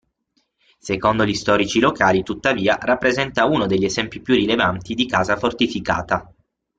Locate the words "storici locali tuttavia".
1.35-2.75